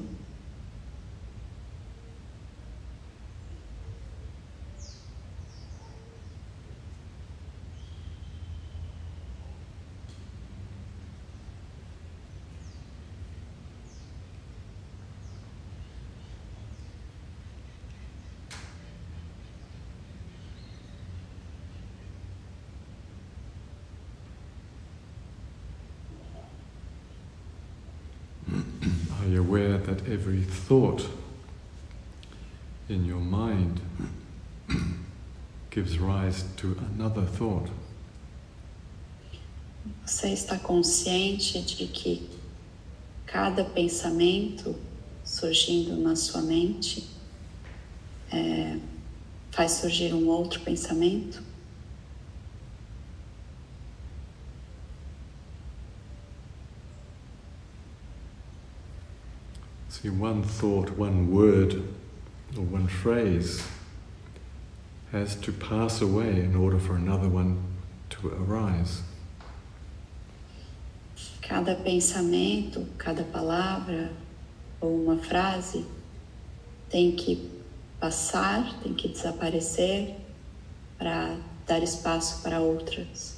Are 29.26 29.28
you 29.28 29.42
aware 29.42 29.80
that 29.80 30.08
every 30.08 30.44
thought 30.44 31.04
in 32.88 33.06
your 33.06 33.20
mind 33.20 33.82
gives 35.72 35.98
rise 35.98 36.44
to 36.58 36.78
another 36.94 37.24
thought? 37.24 37.68
Você 40.06 40.32
está 40.32 40.60
consciente 40.60 41.60
de 41.64 41.88
que 41.88 42.30
cada 43.26 43.66
pensamento 43.66 44.76
surgindo 45.24 45.96
na 45.96 46.16
sua 46.16 46.44
mente 46.44 47.08
é, 48.32 48.78
faz 49.50 49.72
surgir 49.72 50.14
um 50.14 50.28
outro 50.28 50.60
pensamento? 50.60 51.42
See, 60.06 60.12
one 60.12 60.44
thought, 60.44 60.92
one 60.92 61.32
word, 61.32 61.82
or 62.56 62.64
one 62.64 62.88
phrase 62.88 63.68
has 65.12 65.36
to 65.38 65.52
pass 65.52 66.00
away 66.00 66.42
in 66.42 66.56
order 66.56 66.78
for 66.78 66.96
another 66.96 67.28
one 67.28 67.58
to 68.12 68.28
arise. 68.28 69.02
Cada 71.42 71.74
pensamento, 71.74 72.88
cada 73.00 73.24
palavra 73.24 74.12
ou 74.80 75.06
uma 75.06 75.18
frase 75.18 75.84
tem 76.88 77.16
que 77.16 77.50
passar, 78.00 78.80
tem 78.84 78.94
que 78.94 79.08
desaparecer 79.08 80.18
para 81.00 81.36
dar 81.66 81.82
espaço 81.82 82.44
para 82.44 82.60
outras. 82.60 83.35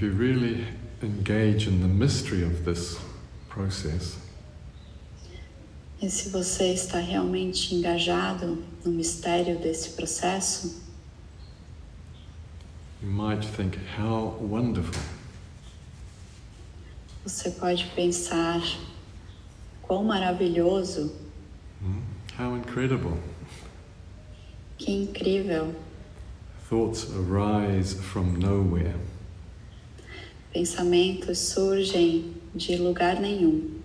If 0.00 0.04
you 0.04 0.12
really 0.12 0.66
engage 1.02 1.66
in 1.66 1.82
the 1.82 1.86
mystery 1.86 2.42
of 2.42 2.64
this 2.64 2.98
process, 3.50 4.16
E 6.00 6.08
se 6.08 6.30
você 6.30 6.72
está 6.72 6.98
realmente 6.98 7.74
engajado 7.74 8.64
no 8.82 8.90
mistério 8.90 9.58
desse 9.58 9.90
processo, 9.90 10.80
you 13.02 13.10
might 13.10 13.44
think, 13.44 13.78
how 13.98 14.38
wonderful 14.40 14.98
você 17.22 17.50
pode 17.50 17.84
pensar 17.94 18.62
quão 19.82 20.02
maravilhoso, 20.02 21.12
hmm? 21.82 22.00
how 22.38 22.56
incredible. 22.56 23.18
que 24.78 24.90
incrível. 24.90 25.74
Thoughts 26.70 27.06
arise 27.14 27.92
from 27.92 28.38
nowhere. 28.38 28.94
Pensamentos 30.52 31.38
surgem 31.38 32.34
de 32.54 32.76
lugar 32.76 33.20
nenhum, 33.20 33.80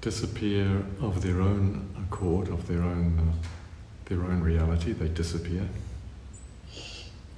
disappear 0.00 0.84
of 1.00 1.20
their 1.20 1.40
own 1.40 1.82
accord, 1.96 2.50
of 2.50 2.64
their 2.66 2.82
own, 2.82 3.18
uh, 3.18 3.34
their 4.06 4.20
own 4.22 4.42
reality, 4.42 4.92
they 4.94 5.08
disappear. 5.08 5.64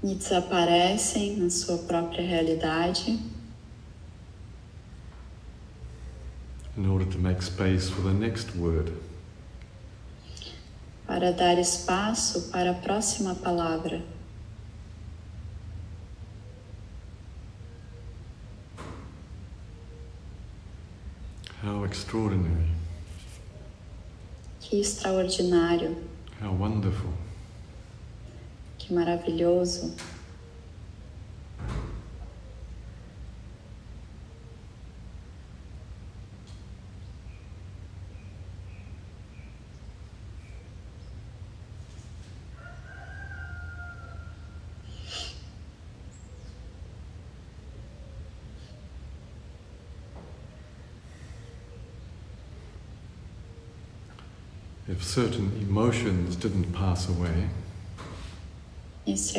e 0.03 0.15
desaparecem 0.15 1.39
na 1.39 1.49
sua 1.49 1.79
própria 1.79 2.21
realidade 2.27 3.19
in 6.77 6.87
order 6.87 7.07
to 7.07 7.19
make 7.19 7.43
space 7.43 7.89
for 7.89 8.03
the 8.03 8.13
next 8.13 8.55
word. 8.55 8.93
para 11.07 11.33
dar 11.33 11.59
espaço 11.59 12.51
para 12.51 12.71
a 12.71 12.75
próxima 12.75 13.35
palavra. 13.35 14.03
How 21.65 21.83
extraordinary, 21.85 22.67
Que 24.61 24.81
extraordinário, 24.81 25.97
how 26.41 26.53
wonderful. 26.53 27.11
que 28.79 28.93
maravilhoso. 28.93 29.95
Certain 55.15 55.49
emotions 55.61 56.35
didn't 56.35 56.73
pass 56.73 57.09
away, 57.09 57.49
E 59.07 59.17
se 59.17 59.39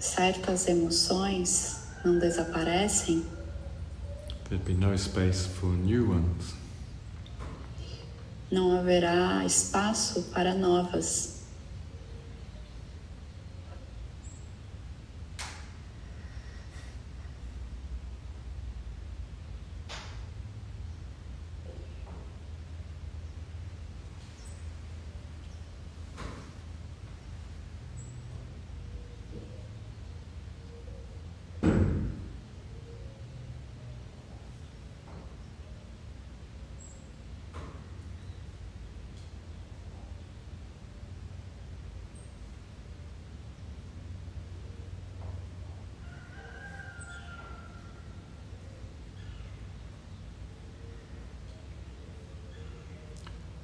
certas 0.00 0.66
emoções 0.66 1.76
não 2.04 2.18
desaparecem, 2.18 3.24
there'd 4.48 4.64
be 4.64 4.74
no 4.74 4.96
space 4.98 5.46
for 5.46 5.68
new 5.68 6.10
ones. 6.10 6.54
não 8.50 8.76
haverá 8.76 9.44
espaço 9.46 10.22
para 10.34 10.54
novas. 10.54 11.41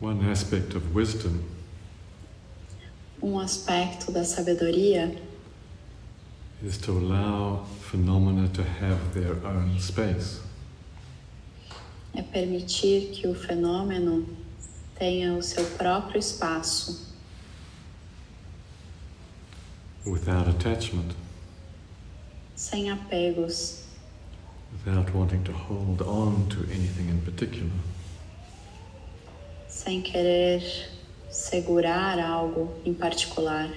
One 0.00 0.30
aspect 0.30 0.74
of 0.76 0.94
wisdom 0.94 1.42
Um 3.20 3.36
aspecto 3.38 4.12
da 4.12 4.22
sabedoria 4.24 5.20
is 6.62 6.78
to 6.78 6.92
allow 6.92 7.66
phenomena 7.90 8.48
to 8.48 8.62
have 8.62 9.12
their 9.12 9.34
own 9.44 9.78
space. 9.80 10.40
é 12.14 12.22
permitir 12.22 13.10
que 13.12 13.26
o 13.28 13.34
fenômeno 13.34 14.26
tenha 14.96 15.34
o 15.34 15.42
seu 15.42 15.64
próprio 15.76 16.18
espaço, 16.18 17.12
without 20.06 20.48
attachment. 20.48 21.14
sem 22.56 22.90
apegos, 22.90 23.84
without 24.72 25.10
wanting 25.12 25.42
to 25.42 25.52
hold 25.52 26.02
on 26.02 26.48
to 26.48 26.60
anything 26.72 27.08
in 27.10 27.20
particular. 27.24 27.70
Sem 29.88 30.02
querer 30.02 30.62
segurar 31.30 32.18
algo 32.18 32.74
em 32.84 32.92
particular. 32.92 33.70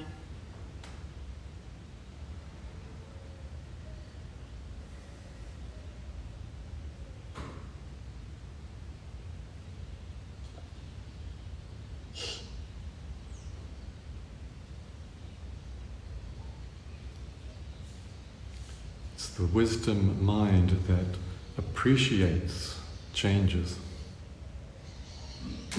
It's 19.16 19.30
the 19.30 19.44
wisdom 19.44 20.22
mind 20.22 20.72
that 20.90 21.18
appreciates 21.58 22.76
changes. 23.14 23.78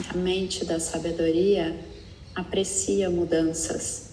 A 0.08 0.16
mente 0.16 0.64
da 0.64 0.80
sabedoria 0.80 1.78
aprecia 2.34 3.10
mudanças. 3.10 4.11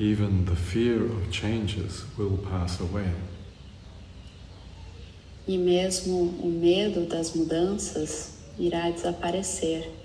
Even 0.00 0.46
the 0.46 0.56
fear 0.56 1.04
of 1.04 1.30
changes 1.30 2.06
will 2.16 2.38
pass 2.38 2.80
away. 2.80 3.12
E 5.46 5.58
mesmo 5.58 6.34
o 6.42 6.46
medo 6.46 7.04
das 7.04 7.34
mudanças 7.34 8.32
irá 8.58 8.88
desaparecer. 8.88 9.99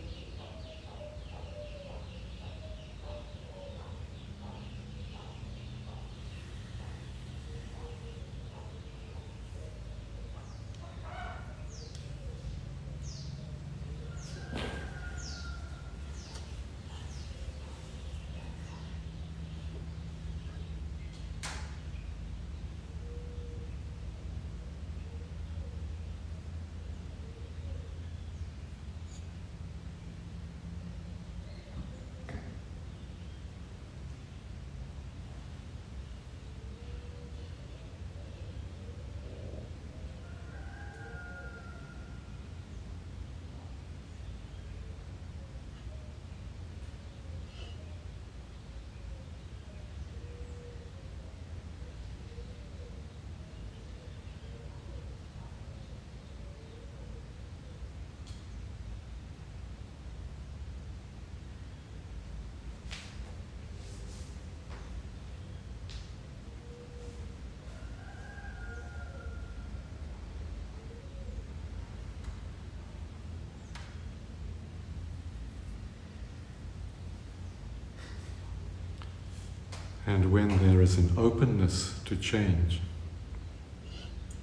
And 80.08 80.32
when 80.32 80.50
there 80.60 80.82
is 80.82 80.98
an 80.98 81.12
openness 81.18 82.00
to 82.06 82.16
change, 82.16 82.82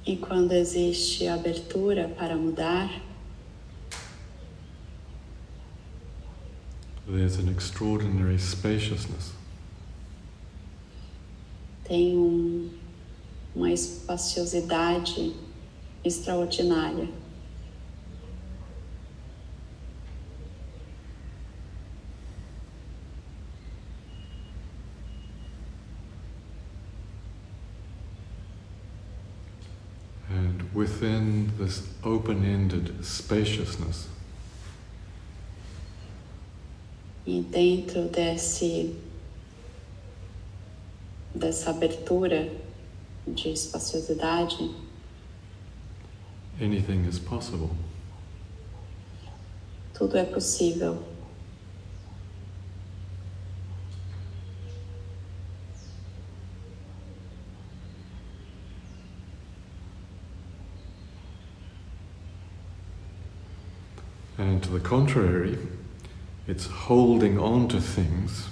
E 0.04 0.16
quando 0.16 0.52
existe 0.52 1.28
abertura 1.28 2.08
para 2.08 2.34
mudar, 2.34 2.90
there's 7.06 7.36
an 7.38 7.48
extraordinary 7.48 8.38
spaciousness. 8.38 9.32
tem 11.92 12.16
um, 12.16 12.70
uma 13.54 13.70
espaciosidade 13.70 15.36
extraordinária. 16.02 17.06
And 30.30 30.62
within 30.72 31.51
this 31.62 31.82
open 32.02 32.44
ended 32.44 33.04
spaciousness, 33.04 34.08
E 37.24 37.40
dentro 37.40 38.08
desse 38.08 38.96
dessa 41.32 41.70
abertura 41.70 42.50
de 43.26 43.50
espaciosidade, 43.50 44.74
anything 46.60 47.06
is 47.08 47.20
possible. 47.20 47.70
tudo 49.94 50.16
é 50.18 50.24
possível. 50.24 51.11
To 64.62 64.70
the 64.70 64.80
contrary, 64.80 65.58
it's 66.48 66.66
holding 66.66 67.38
on 67.38 67.68
to 67.68 67.80
things 67.80 68.48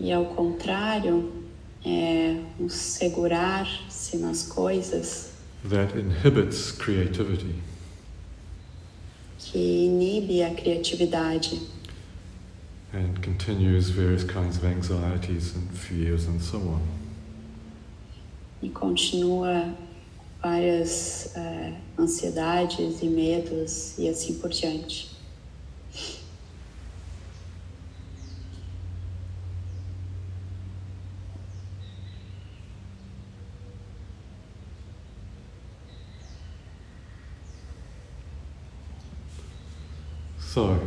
E 0.00 0.12
ao 0.12 0.24
contrário, 0.24 1.32
é 1.84 2.40
um 2.58 2.68
segurar-se 2.68 4.16
nas 4.18 4.42
coisas 4.42 5.32
that 5.68 5.96
inhibits 5.96 6.72
creativity. 6.72 7.54
que 9.38 9.58
inibe 9.86 10.42
a 10.42 10.52
criatividade 10.54 11.60
and 12.92 13.20
continues 13.22 13.88
various 13.90 14.24
kinds 14.24 14.56
of 14.56 14.64
anxieties 14.64 15.54
and 15.56 15.68
fears 15.76 16.26
and 16.26 16.40
so 16.40 16.58
on. 16.58 16.82
e 18.62 18.68
continua 18.68 19.72
várias 20.44 21.34
eh, 21.34 21.72
ansiedades 21.98 23.02
e 23.02 23.06
medos 23.06 23.96
e 23.96 24.10
assim 24.10 24.34
por 24.34 24.50
diante. 24.50 25.14
So, 40.38 40.78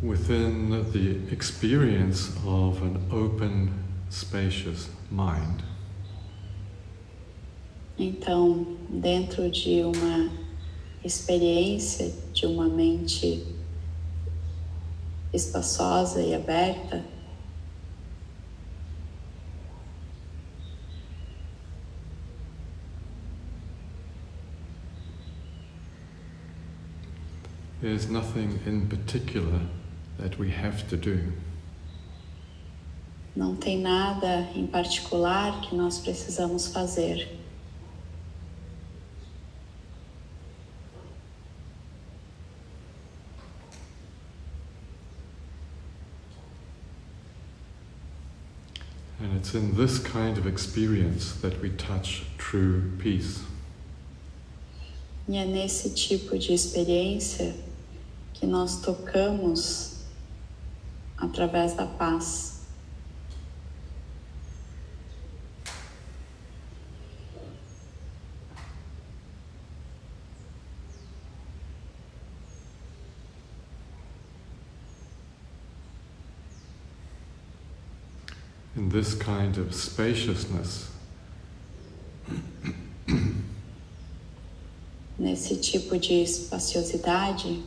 within 0.00 0.70
the 0.92 1.34
experience 1.34 2.30
of 2.46 2.80
an 2.80 2.96
open, 3.10 3.70
spacious 4.08 4.88
mind, 5.10 5.64
Então, 7.98 8.76
dentro 8.90 9.50
de 9.50 9.82
uma 9.82 10.30
experiência 11.02 12.12
de 12.32 12.44
uma 12.44 12.68
mente 12.68 13.46
espaçosa 15.32 16.20
e 16.20 16.34
aberta. 16.34 17.02
There's 27.80 28.08
nothing 28.08 28.58
in 28.66 28.88
particular 28.88 29.60
that 30.18 30.38
we 30.38 30.50
have 30.50 30.88
to 30.88 30.96
do. 30.96 31.32
Não 33.36 33.54
tem 33.54 33.78
nada 33.80 34.48
em 34.54 34.66
particular 34.66 35.60
que 35.60 35.76
nós 35.76 35.98
precisamos 35.98 36.68
fazer. 36.68 37.35
It's 49.36 49.54
in 49.54 49.76
this 49.76 49.98
kind 49.98 50.38
of 50.38 50.46
experience 50.46 51.32
that 51.42 51.60
we 51.60 51.68
touch 51.68 52.24
true 52.38 52.92
peace. 52.98 53.42
E 55.28 55.36
é 55.36 55.44
nesse 55.44 55.90
tipo 55.90 56.38
de 56.38 56.54
experiência 56.54 57.54
que 58.32 58.46
nós 58.46 58.80
tocamos 58.80 60.04
através 61.18 61.74
da 61.74 61.84
paz. 61.84 62.55
This 78.96 79.12
kind 79.14 79.58
of 79.58 79.74
spaciousness, 79.74 80.90
Nesse 85.18 85.56
tipo 85.56 85.98
de 85.98 86.22
espaciosidade, 86.22 87.62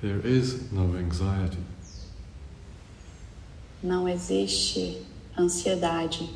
there 0.00 0.20
is 0.24 0.72
no 0.72 0.96
anxiety. 0.96 1.58
não 3.82 4.08
existe 4.08 5.02
ansiedade. 5.36 6.30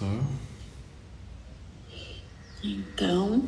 So, 0.00 0.06
Então, 2.64 3.46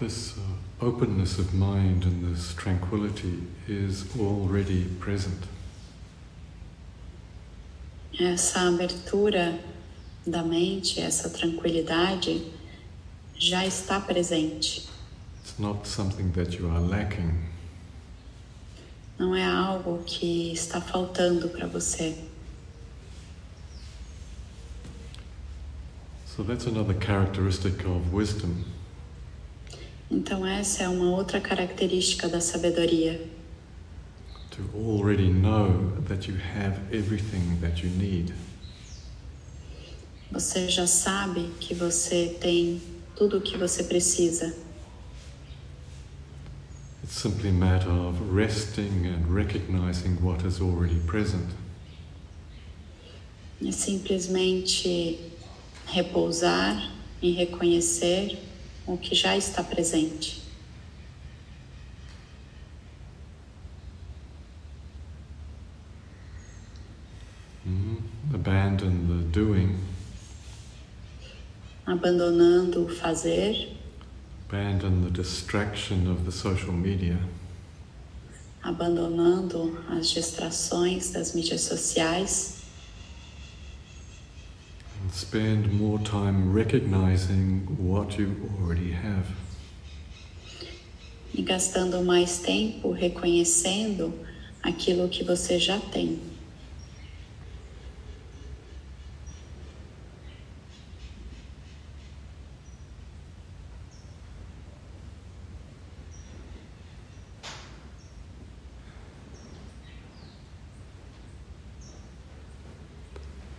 this 0.00 0.36
uh, 0.36 0.40
openness 0.84 1.38
of 1.38 1.54
mind 1.54 2.04
and 2.04 2.34
this 2.34 2.54
tranquility 2.54 3.44
is 3.68 4.04
already 4.18 4.86
present. 4.98 5.46
essa 8.18 8.68
abertura 8.68 9.58
da 10.26 10.42
mente, 10.42 11.00
essa 11.00 11.28
tranquilidade 11.28 12.53
já 13.36 13.66
está 13.66 14.00
presente. 14.00 14.88
It's 15.40 15.58
not 15.58 15.86
something 15.86 16.30
that 16.32 16.56
you 16.56 16.70
are 16.70 16.80
lacking. 16.80 17.32
Não 19.18 19.34
é 19.34 19.44
algo 19.44 20.02
que 20.04 20.52
está 20.52 20.80
faltando 20.80 21.48
para 21.48 21.66
você. 21.66 22.16
So 26.26 26.42
that's 26.42 26.66
another 26.66 26.94
characteristic 26.94 27.84
of 27.86 28.12
wisdom. 28.12 28.64
Então, 30.10 30.44
essa 30.44 30.82
é 30.82 30.88
uma 30.88 31.10
outra 31.10 31.40
característica 31.40 32.28
da 32.28 32.40
sabedoria. 32.40 33.24
To 34.50 34.62
already 34.74 35.30
know 35.30 35.92
that 36.08 36.28
you 36.28 36.36
have 36.36 36.78
everything 36.92 37.58
that 37.60 37.84
you 37.84 37.90
need. 37.90 38.34
Você 40.32 40.68
já 40.68 40.86
sabe 40.86 41.52
que 41.60 41.74
você 41.74 42.36
tem 42.40 42.80
tudo 43.16 43.38
o 43.38 43.40
que 43.40 43.56
você 43.56 43.84
precisa. 43.84 44.54
It's 47.02 47.20
simply 47.20 47.50
a 47.50 47.52
matter 47.52 47.90
of 47.90 48.18
resting 48.34 49.06
and 49.06 49.26
recognizing 49.28 50.16
what 50.22 50.44
is 50.46 50.60
already 50.60 50.98
present. 51.06 51.48
É 53.62 53.70
simplesmente 53.70 55.20
repousar 55.86 56.90
e 57.20 57.30
reconhecer 57.30 58.38
o 58.86 58.96
que 58.96 59.14
já 59.14 59.36
está 59.36 59.62
presente. 59.62 60.42
Mhm. 67.64 67.98
Abandon 68.34 69.06
the 69.08 69.24
doing, 69.30 69.78
Abandonando 71.86 72.86
o 72.86 72.88
fazer, 72.88 73.76
abandon 74.48 75.02
the 75.04 75.10
distraction 75.10 76.10
of 76.10 76.24
the 76.24 76.32
social 76.32 76.72
media, 76.72 77.18
abandonando 78.62 79.78
as 79.90 80.10
distrações 80.10 81.12
das 81.12 81.34
mídias 81.34 81.60
sociais 81.62 82.62
and 85.02 85.12
spend 85.12 85.72
more 85.72 85.98
time 86.02 86.52
recognizing 86.52 87.66
what 87.78 88.18
you 88.18 88.48
already 88.58 88.92
have. 88.92 89.26
e 91.34 91.42
gastando 91.42 92.02
mais 92.02 92.38
tempo 92.38 92.92
reconhecendo 92.92 94.14
aquilo 94.62 95.08
que 95.08 95.24
você 95.24 95.58
já 95.58 95.78
tem. 95.80 96.20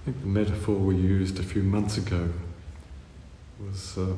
I 0.08 0.12
think 0.12 0.22
the 0.22 0.28
metaphor 0.66 0.84
we 0.84 0.96
used 0.96 1.40
a 1.40 1.44
few 1.44 1.62
months 1.62 1.98
ago 1.98 2.28
was 3.60 3.98
uh, 3.98 4.16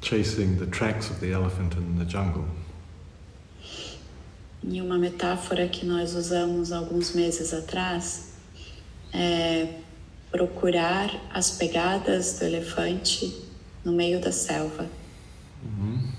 chasing 0.00 0.58
the 0.58 0.66
tracks 0.66 1.10
of 1.10 1.20
the 1.20 1.32
elephant 1.32 1.74
in 1.74 1.98
the 1.98 2.04
jungle. 2.04 2.44
E 4.62 4.80
uma 4.80 4.98
metáfora 4.98 5.68
que 5.68 5.84
nós 5.86 6.14
usamos 6.14 6.70
alguns 6.70 7.14
meses 7.14 7.52
atrás 7.52 8.34
é 9.12 9.80
procurar 10.30 11.10
as 11.34 11.52
pegadas 11.52 12.38
do 12.38 12.44
elefante 12.44 13.42
no 13.84 13.92
meio 13.92 14.20
da 14.20 14.30
selva. 14.30 14.86
Mhm. 15.64 16.12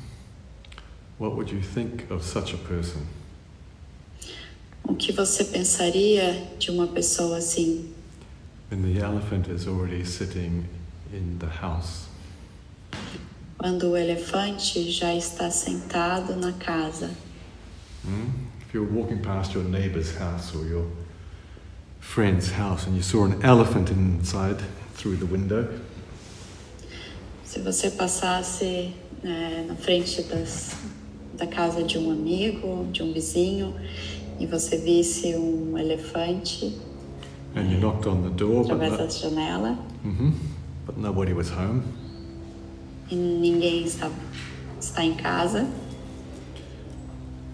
What 1.20 1.36
would 1.36 1.54
you 1.54 1.62
think 1.62 2.12
of 2.12 2.26
such 2.26 2.54
a 2.54 2.58
person? 2.58 3.02
O 4.84 4.96
que 4.96 5.14
você 5.14 5.46
pensaria 5.46 6.48
de 6.60 6.72
uma 6.72 6.88
pessoa 6.88 7.38
assim? 7.38 8.01
Quando 13.58 13.92
o 13.92 13.98
elefante 13.98 14.90
já 14.90 15.14
está 15.14 15.52
sentado 15.52 16.38
na 16.38 16.54
casa. 16.54 17.12
Hmm? 18.06 18.48
If 18.62 18.74
you're 18.74 18.90
walking 18.90 19.20
past 19.20 19.54
your 19.54 19.66
neighbor's 19.66 20.18
house 20.18 20.56
or 20.56 20.66
your 20.66 20.88
friend's 22.00 22.50
house 22.50 22.88
and 22.88 22.96
you 22.96 23.04
saw 23.04 23.26
an 23.26 23.44
elephant 23.44 23.92
inside 23.92 24.64
through 24.96 25.18
the 25.18 25.26
window, 25.26 25.68
Se 27.44 27.60
você 27.60 27.92
passasse 27.92 28.94
né, 29.22 29.66
na 29.68 29.76
frente 29.76 30.24
das, 30.24 30.78
da 31.34 31.46
casa 31.46 31.84
de 31.84 31.98
um 31.98 32.10
amigo, 32.10 32.88
de 32.90 33.04
um 33.04 33.12
vizinho, 33.12 33.76
e 34.40 34.46
você 34.46 34.78
visse 34.78 35.36
um 35.36 35.78
elefante 35.78 36.80
and 37.56 37.70
you 37.72 37.80
knocked 37.80 38.06
on 38.08 38.22
the 38.24 38.30
door, 38.30 38.64
but, 38.64 38.72
através 38.80 38.92
no- 38.92 38.98
da 38.98 39.08
janela 39.08 39.78
Mhm. 40.04 40.34
but 40.86 40.98
nobody 40.98 41.34
was 41.34 41.50
home, 41.50 41.82
e 43.10 43.16
ninguém 43.16 43.84
está, 43.86 44.10
está 44.80 45.04
em 45.04 45.16
casa, 45.16 45.68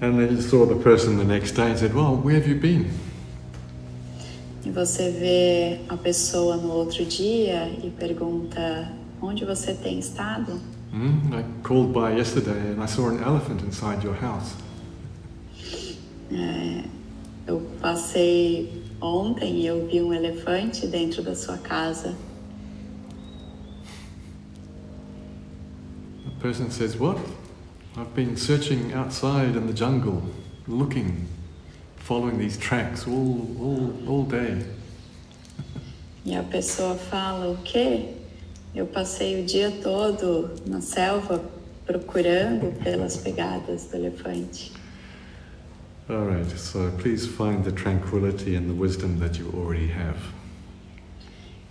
and 0.02 0.18
then 0.18 0.36
you 0.36 0.42
saw 0.42 0.66
the 0.66 0.76
person 0.76 1.18
the 1.18 1.24
next 1.26 1.56
day 1.56 1.72
and 1.72 1.78
said, 1.78 1.94
Well, 1.94 2.16
where 2.24 2.36
have 2.40 2.48
you 2.48 2.60
been? 2.60 2.86
e 4.66 4.70
você 4.70 5.10
vê 5.12 5.80
a 5.90 5.96
pessoa 5.98 6.58
no 6.58 6.72
outro 6.72 7.04
dia 7.06 7.68
e 7.84 7.90
pergunta 7.90 8.92
onde 9.22 9.46
você 9.46 9.74
tem 9.74 9.98
estado? 10.00 10.60
Hmm? 10.92 11.34
I 11.34 11.44
called 11.64 11.92
by 11.94 12.16
yesterday 12.18 12.74
and 12.76 12.82
I 12.84 12.88
saw 12.88 13.08
an 13.10 13.22
elephant 13.24 13.62
inside 13.64 14.04
your 14.06 14.16
house. 14.22 14.54
É, 16.32 16.84
eu 17.48 17.62
passei 17.82 18.84
ontem 19.02 19.66
eu 19.66 19.88
vi 19.88 20.02
um 20.02 20.14
elefante 20.14 20.88
dentro 20.88 21.22
da 21.22 21.36
sua 21.36 21.58
casa. 21.58 22.16
The 26.26 26.42
person 26.42 26.70
says, 26.70 26.96
What? 26.96 27.20
I've 27.96 28.14
been 28.14 28.38
searching 28.38 28.94
outside 28.94 29.56
in 29.56 29.66
the 29.66 29.74
jungle, 29.74 30.22
looking, 30.68 31.28
following 31.96 32.38
these 32.38 32.58
tracks 32.58 33.08
all, 33.08 33.58
all, 33.60 33.94
all 34.08 34.24
day. 34.24 34.64
E 36.24 36.36
a 36.36 36.44
pessoa 36.44 36.96
fala: 36.96 37.52
O 37.52 37.58
quê? 37.64 38.14
Eu 38.76 38.86
passei 38.86 39.42
o 39.42 39.46
dia 39.46 39.72
todo 39.72 40.52
na 40.68 40.82
selva 40.82 41.44
procurando 41.86 42.78
pelas 42.84 43.18
pegadas 43.18 43.86
do 43.86 43.96
elefante. 43.96 44.77
All 46.10 46.26
right, 46.26 46.50
so 46.58 46.90
please 46.98 47.28
find 47.28 47.66
the 47.66 47.72
tranquility 47.72 48.56
and 48.56 48.70
the 48.70 48.74
wisdom 48.74 49.20
that 49.20 49.38
you 49.38 49.52
already 49.54 49.88
have. 49.90 50.18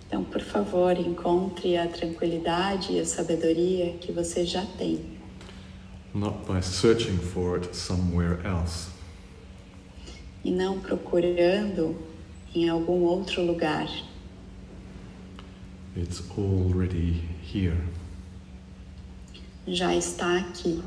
Então, 0.07 0.23
por 0.23 0.41
favor, 0.41 0.93
encontre 0.97 1.75
a 1.75 1.87
tranquilidade 1.87 2.93
e 2.93 2.99
a 2.99 3.05
sabedoria 3.05 3.97
que 3.99 4.11
você 4.11 4.45
já 4.45 4.65
tem, 4.77 5.17
not 6.13 6.45
by 6.45 6.61
searching 6.61 7.17
for 7.17 7.57
it 7.57 7.75
somewhere 7.75 8.39
else. 8.45 8.89
e 10.45 10.51
não 10.51 10.79
procurando 10.79 11.97
em 12.55 12.69
algum 12.69 13.01
outro 13.03 13.41
lugar. 13.45 13.87
It's 15.95 16.23
already 16.37 17.21
here. 17.53 17.77
Já 19.67 19.93
está 19.95 20.37
aqui. 20.37 20.81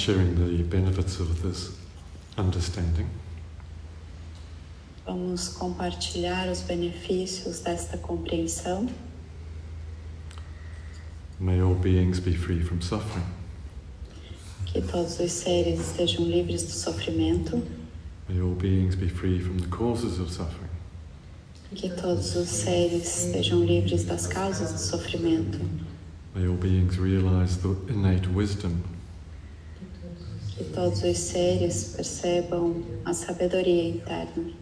Sharing 0.00 0.34
the 0.34 0.62
benefits 0.62 1.20
of 1.20 1.42
this 1.42 1.76
understanding. 2.38 3.06
Vamos 5.04 5.48
compartilhar 5.48 6.48
os 6.48 6.62
benefícios 6.62 7.60
desta 7.60 7.98
compreensão. 7.98 8.88
May 11.38 11.60
all 11.60 11.74
beings 11.74 12.18
be 12.18 12.34
free 12.34 12.62
from 12.62 12.80
suffering. 12.80 13.26
Que 14.64 14.80
todos 14.80 15.20
os 15.20 15.32
seres 15.32 15.80
estejam 15.80 16.24
livres 16.24 16.62
do 16.62 16.72
sofrimento. 16.72 17.62
May 18.26 18.40
all 18.40 18.54
beings 18.54 18.94
be 18.94 19.08
free 19.08 19.38
from 19.38 19.58
the 19.58 19.68
causes 19.68 20.18
of 20.18 20.30
suffering. 20.30 20.70
Que 21.74 21.90
todos 21.90 22.36
os 22.36 22.48
seres 22.48 23.26
estejam 23.26 23.62
livres 23.64 24.04
das 24.04 24.26
causas 24.26 24.72
do 24.72 24.78
sofrimento. 24.78 25.58
May 26.34 26.46
all 26.46 26.56
beings 26.56 26.98
realize 26.98 27.58
the 27.58 27.76
innate 27.92 28.28
wisdom 28.28 28.82
Que 30.60 30.66
todos 30.74 31.02
os 31.02 31.16
seres 31.16 31.94
percebam 31.96 32.84
a 33.02 33.14
sabedoria 33.14 33.88
interna. 33.88 34.52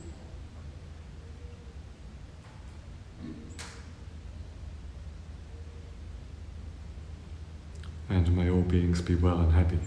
and 8.08 8.36
may 8.36 8.48
all 8.48 8.62
beings 8.62 9.02
be 9.02 9.16
well 9.16 9.40
and 9.40 9.52
happy. 9.52 9.80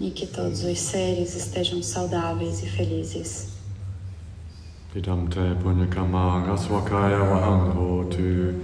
E 0.00 0.10
que 0.12 0.26
todos 0.26 0.64
os 0.64 0.78
seres 0.78 1.36
estejam 1.36 1.82
saudáveis 1.82 2.62
e 2.62 2.66
felizes. 2.66 3.52
Idam 4.94 5.28
te 5.28 5.54
punyakamang 5.62 6.48
aswakaya 6.48 7.20
wahang 7.20 7.74
hotu. 7.76 8.54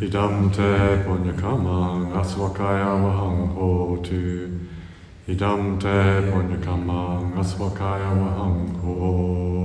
Idam 0.00 0.50
te 0.50 1.04
punyakamang 1.04 2.12
aswakaya 2.12 2.90
wahang 2.98 3.54
hotu. 3.54 4.75
idam 5.26 5.74
te 5.82 6.22
punyakamaṁ 6.30 7.34
asvakāya 7.42 8.10
vaham 8.14 8.54
ko 8.78 9.55